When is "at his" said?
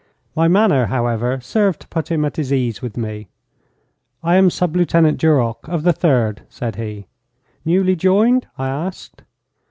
2.25-2.51